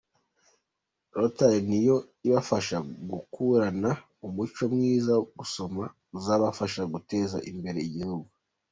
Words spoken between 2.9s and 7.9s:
gukurana umuco mwiza wo gusoma uzabafasha guteza imbere